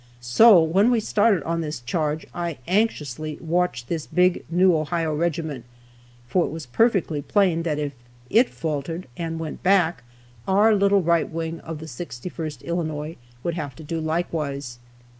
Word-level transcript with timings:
So, 0.19 0.59
when 0.63 0.89
we 0.89 0.99
started 0.99 1.43
on 1.43 1.61
this 1.61 1.79
charge, 1.79 2.25
I 2.33 2.57
anxiously 2.67 3.37
watched 3.39 3.87
this 3.87 4.07
big, 4.07 4.43
new 4.49 4.75
Ohio 4.75 5.13
regiment, 5.13 5.63
for 6.27 6.43
it 6.43 6.49
was 6.49 6.65
perfectly 6.65 7.21
plain 7.21 7.61
that 7.61 7.77
if 7.77 7.93
it 8.27 8.49
faltered 8.49 9.05
and 9.15 9.37
went 9.39 9.61
back, 9.61 10.01
our 10.47 10.73
little 10.73 11.03
right 11.03 11.29
wing 11.29 11.59
of 11.59 11.77
the 11.77 11.85
61st 11.85 12.63
Illinois 12.63 13.15
would 13.43 13.53
have 13.53 13.75
to 13.75 13.83
do 13.83 14.01
likewise. 14.01 14.79